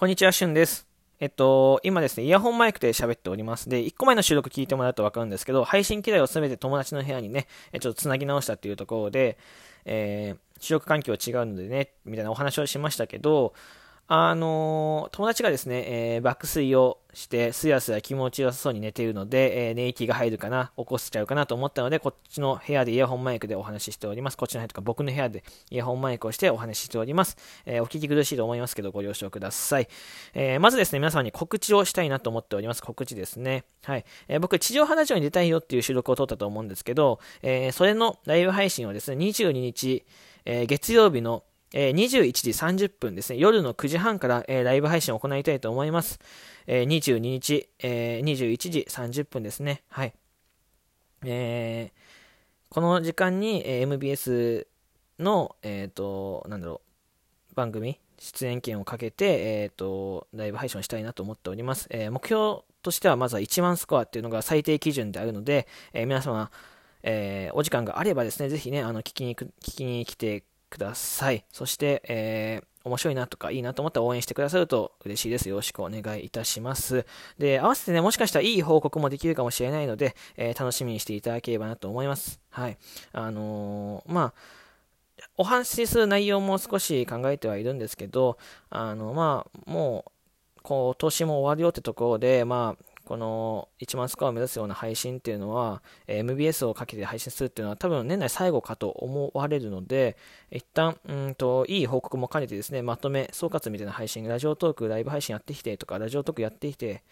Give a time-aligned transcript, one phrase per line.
[0.00, 0.88] こんにちは、しゅんです。
[1.18, 3.68] えっと、今ですね、イヤホンマイクで喋っております。
[3.68, 7.48] で、1個前の収録聞いてもらうとわかるんですけど、配信機材をすべて友達の部屋にね、
[7.78, 9.36] ちょっと繋ぎ直したっていうところで、
[9.84, 13.52] えー、収録環境違うのでね、みたいなお話をしましたけど、
[14.12, 24.36] あの友達がですね、えー、爆睡をして、すやすや気持ちよさそうに寝ているので、えー、寝息が入るかな、起こしちゃうかなと思ったので、こっちの部屋でイヤホンマイクでお話ししております。
[24.36, 27.36] こっちの部屋とか僕の部屋でイヤホンマイクをしてお話ししております。
[27.64, 29.86] えー、お聞き苦しいと思いますけど、ご了承ください。
[30.34, 32.82] えまずですね、皆様に告知をしたいなと思っております。
[32.82, 33.62] 告知ですね。
[33.84, 34.04] はい。
[34.26, 40.04] え僕、地上波ラジオに出たいよっていう収録を撮ったと思うんですけど、えそれのライブ配信をですね、22日、
[40.46, 42.50] え月曜日のえー、21時
[42.86, 46.18] 30分ですね、夜の9時半から、えー、ライブ配信を行いたいと思います。
[46.66, 49.82] えー、22日、えー、21時30分ですね。
[49.88, 50.14] はい。
[51.24, 54.66] えー、この時間に、えー、MBS
[55.18, 56.80] の、えっ、ー、と、なんだろ
[57.52, 61.86] う、番組、出演権をかけて、えっ、ー、と、ライブ配信をしたいなと思っております。
[61.90, 66.50] えー、目標としては、まずは1万スコアっていうのが最低基準であるので、えー、皆様、
[67.02, 71.44] えー、お時間があればですね、ぜひね、あの、聞きに、聞きに来てください。
[71.52, 75.48] そして、えー、面白いなとかいいなと思ったら応援してくださると嬉しいです。
[75.48, 77.04] よろしくお願いいたします。
[77.38, 82.40] で、合わせてね、もしかしたらいい報告もできるかもしれないので、えー、楽しみにしていただければなと思います。
[82.48, 82.78] はい。
[83.12, 84.34] あのー、まあ、
[85.36, 88.38] お話しする内容も少し考えてはいるんですけど、
[88.70, 90.04] あの、まあ、も
[90.56, 100.16] う、こう、投資も終わるよってところで、まあ、この1万スコアを目指すような配信っていうのは、え MBS をかけて配信するっていうのは多分年内最後かと思われるので、
[100.52, 107.02] 一旦、うんと、いい報告も兼ねてですね、まとめ、総括みたいな配信、ラジオトーク、ライブ配信やってきてとか、ラジオトークやってきて、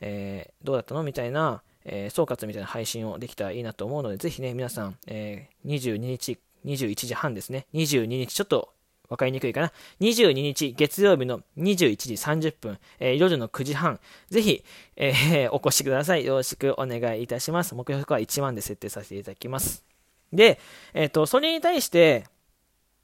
[0.00, 8.72] えー、どうだったのみたいな、えー、総括みたいな配信をできたらいいなと思うので、ぜひね、皆さん、えー、22日、21時半ですね、22日、ちょっと
[9.12, 9.72] わかりにくいかな。
[10.00, 14.64] 22日月曜日の21時30分、えー、夜の9時半、ぜひ、
[14.96, 16.24] えー、 お越しください。
[16.24, 17.74] よろしくお願いいたします。
[17.74, 19.84] 目標は1万で設定させていただきます。
[20.32, 20.58] で、
[20.94, 22.24] えっ、ー、と、それに対して、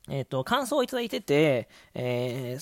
[0.09, 2.57] えっ、と、感想をいただいてて、え、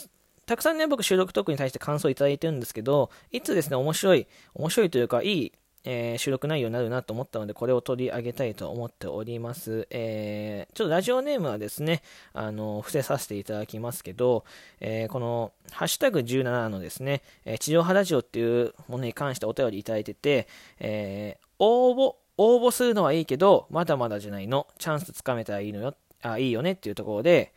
[0.44, 5.52] たくさんね、僕収録トークに対して感想をいただいてるんですけど、いつですね、面白い、面白いというか、いい
[5.88, 9.86] えー、収録内容になるなと思ったので、これを取り上げたいと思っております。
[9.90, 12.02] えー、ちょっとラジオネームはですね、
[12.34, 14.44] あの、伏せさせていただきますけど、
[14.80, 20.48] えー、この、ハッシュタグ17のですね、え地上波ラジオっていうものに関してお便りいただいてて、
[20.80, 27.52] え応募、応募するのはいいけど、まだまだじゃないの、チャンスつかめたらいいのよ、あ、いいよねっていうところで、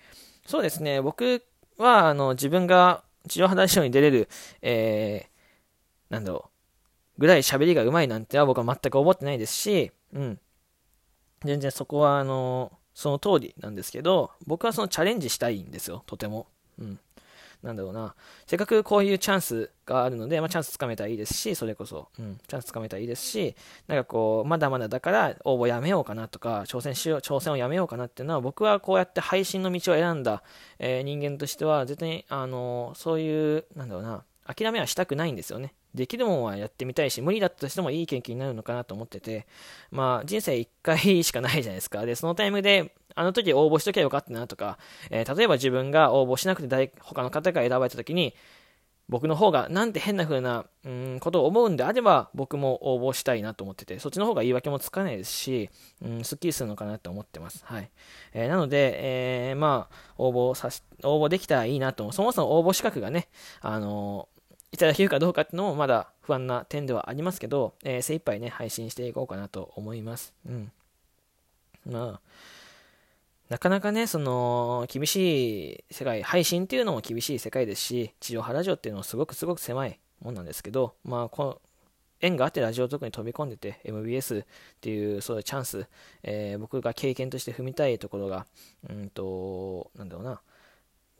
[0.45, 1.43] そうですね、僕
[1.77, 4.29] は、あの、自分が地上波ラジオに出れる、
[4.61, 6.58] えー、なんだろう、
[7.19, 10.39] ぐらい喋りが上手いなんては僕は全く思ってないですし、うん。
[11.43, 16.47] 全然そこは、あの、その通りなんですけど、僕はそのチャレンジしたいんですよ、とても。
[16.79, 16.99] うん。
[17.61, 18.15] なんだろうな。
[18.47, 23.55] せっかくこういうチャンスがあるので、まあ、チャンスつかめたらいいですし、それこそ、うん、チャンスつかめたらいいですし、
[23.87, 30.41] なんかこう、まだまだだから応募やめようかなとか、挑戦しよう、挑戦をやめようかなっていうのは、僕はこうやって配信の道を選んだ、
[30.77, 35.73] えー、人間としては、絶対に、あの、そういう、なんだろうな、諦めはしたくないんですよね。
[35.93, 39.47] できるもんはやってみたいし、無理だったとしてもいい経験になるのかなと思ってて、
[39.91, 42.05] まあ、人生1回しかないじゃないですか。
[42.05, 44.77] で、そのタイムで、あの時応募しときゃよかったなとか、
[45.09, 48.35] えー、例えば自分が応募しなくて他の方が選ばれた時に、
[49.09, 55.69] 僕の方がなんて変な風な、うん、ことを思うんであれば、僕も応募したいなと思ってて、そっちの方が言い訳もつかないですし、
[56.03, 57.65] うん、スッキリするのかなと思ってます。
[57.65, 57.89] はい。
[58.33, 63.29] えー、なので、えー、まあ、応募さし、応募できたらいいなと、そもそも応募資格がね、
[63.61, 64.29] あの
[64.71, 70.33] いただけるかどうかっていうのもまだ不安な点ではありますけど、えー、精一杯ね、配信していこうかなと思います。
[70.47, 70.71] うん。
[71.85, 72.21] まあ、
[73.49, 81.61] なかなかね、その、厳しい世界、配信っていうのも厳しい世界ですし、地上波ラジオっていうのはすごくすごく狭いもんなんですけど、まあ、この、
[82.21, 84.43] 縁があってラジオ特に飛び込んでて、MBS っ
[84.81, 85.87] ていうそういうチャンス、
[86.21, 88.45] えー、僕が経験として踏みたいところが、
[88.87, 90.41] うんと、なんだろうな、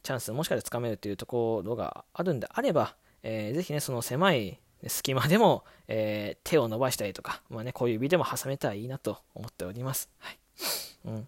[0.03, 10.09] チャンスもしかしてつかめるっていうところがあるんであれば、えー、ぜひね、その狭い隙間でも、えー、手を伸ばしたりとか、まあね、小指でも挟めたらいいなと思っております。
[10.19, 10.37] はい。
[11.05, 11.27] うん。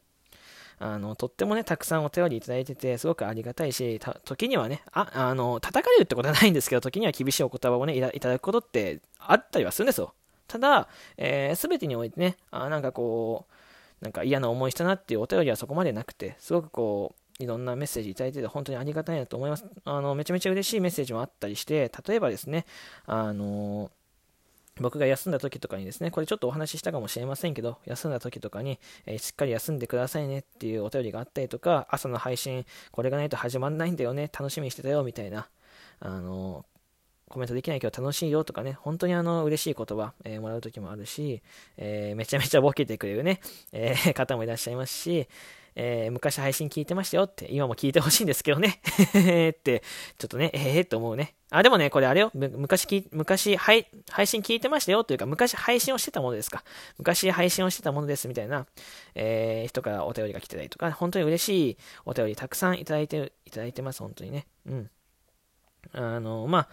[0.79, 10.13] あの、とってもね、たくさんお便りいただいてて、すごくありがたいし、時にはね、あ、あの、叩かれるってことはないんですけど、時には厳しいお言葉をね、いただくことってあったりはするんですよ。
[10.47, 10.87] ただ、
[11.17, 13.45] えー、全てにおいてね、あなんかこ
[14.01, 19.65] う、なんか嫌な思いしたなっていうお便りはそこまでなくて、すごくこう、いろんなメッセージいただいてて本当にありがたいなと思います。
[19.83, 22.65] あの、めちゃめちゃ嬉しいメッセージもあったりして、例えばですね、
[23.05, 23.91] あの
[24.79, 35.47] 僕が休んだ時とかにですね、これちょっとお話ししたかもしれませんけど、休んだ時とかに、えー、しっかり休んでくださいねっていうお便りがあったりとか、朝の配信、これがないと始まんないんだよね、楽しみにしてたよ、みたいな、
[35.99, 36.65] あの、
[37.29, 41.41] コメントできないけど楽しいよとかね、本当にあの、嬉しい言葉、えー、もらう時もあるし、
[41.77, 43.39] えー、めちゃめちゃボケてくれるね、
[43.71, 45.27] えー、方もいらっしゃいますし、
[45.75, 48.81] えー、昔配信聞いてましたよって、今も聞いてほしいんですけどね。
[49.51, 49.83] って、
[50.17, 51.35] ちょっとね、ええー、と思うね。
[51.49, 52.31] あ、でもね、これあれよ。
[52.33, 56.63] 昔き、昔、配、配信聞いてましたよというか、昔配信をしてたものですか。
[56.97, 58.65] 昔配信をしてたものですみたいな、
[59.15, 64.47] えー、人からお便りが来てたりとか、本当に嬉しいお便りたくさんいただいて、いただいてます、本当にね。
[64.65, 64.89] うん。
[65.93, 66.69] あの、まあ、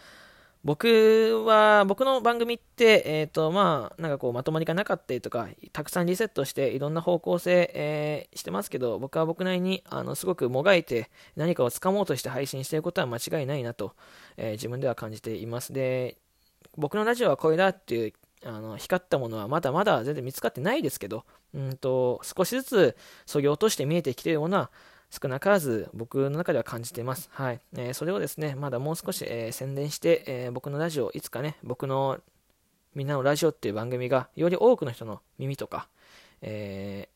[0.64, 13.94] 僕は、僕の番組って、えっ、ー、と、まあ、なんかこう、まとまりがなかったりとか、たくさんリセットして、いろんな方向性、えー、してますけど、僕は僕なりに、あの、すごくもがいて、何かを掴もうとして配信していることは間違いないなと、
[14.37, 15.72] えー、自分では感じています。
[15.72, 16.16] で、
[16.76, 18.12] 僕のラジオはこれだっていう、
[18.44, 22.96] あの、光ったものはまだまだ全然見つかってないですけど、うんと、少しずつ、
[23.26, 24.70] そぎ落として見えてきているものは、
[25.10, 27.28] 少なからず僕の中では感じています。
[27.32, 27.60] はい。
[27.76, 32.20] えー、それをですね、まだもう少し、えー、宣伝して、えー、僕のラジオ、いつかね、僕の
[32.94, 35.88] みんなのラジオっていう番組が、より多くの人の耳とか、
[36.43, 37.08] え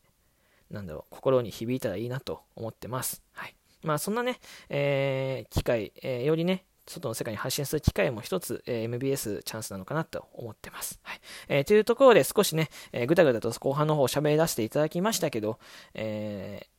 [0.71, 3.21] なんだろう、心に響いたらいいなと思ってます。
[3.33, 3.55] はい。
[3.81, 4.39] まあ、そんなね、
[4.69, 10.99] え機会、えよりね、外の世界に発信する機会も一つ、えー、MBS チャンスなのかなと思ってます。
[11.03, 11.21] はい。
[11.47, 15.59] えー、というところで少しね、えー、ぐだぐだと後半の方喋り出していただきましたけど、
[15.93, 16.72] えー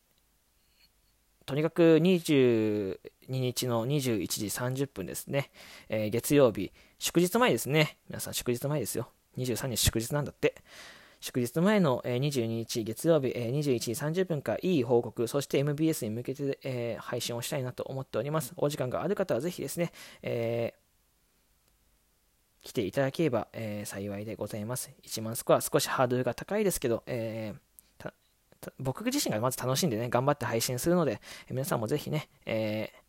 [1.46, 2.98] とにかく22
[3.28, 5.50] 日の21時30分ですね、
[5.90, 7.98] えー、月曜日、祝日前ですね。
[8.08, 9.10] 皆さん祝日前ですよ。
[9.36, 10.54] 23日祝日なんだって。
[11.20, 18.54] 祝日前のえ22日月曜日え21時30分からいい報告、そして MBS に向けて、えー、配信をしたいなと思っております。
[18.56, 19.92] お時間がある方はぜひですね、
[20.22, 24.90] えー、来ていただければ、え、幸いでございます。
[25.02, 27.73] 1万スコア少しハードルが高いですけど、えー
[28.78, 31.20] 僕自身がまず楽しんでね、頑張って配信するので、
[31.50, 33.04] 皆さんもぜひね、えー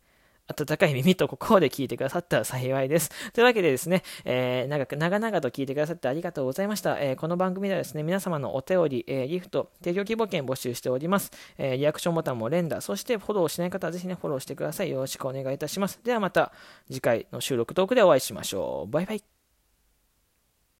[0.48, 3.10] 温かい耳と心で聞いてくださったら幸いです。
[3.32, 6.98] というわけでですね、えー、長く、長々と聞いてくださってありがとうございました。
[7.00, 11.32] えー、この番組ではですね、皆様のお便り、えー、ギフト、提供希望券募集しております。
[11.58, 14.90] え、リアクションボタンも連打、そしてフォローしない方はぜひね、フォローしてください。
[14.90, 16.00] よろしくお願いいたします。
[16.04, 16.52] ではまた
[16.88, 18.90] 次回の収録トークでお会いしましょう。
[18.90, 19.35] バイバイ。